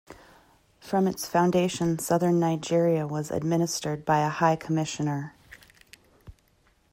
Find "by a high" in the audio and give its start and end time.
4.03-4.55